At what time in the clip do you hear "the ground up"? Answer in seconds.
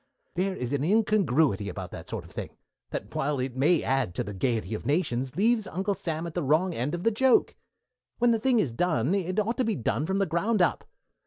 10.17-10.85